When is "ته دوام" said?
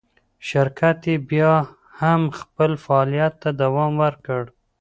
3.41-3.91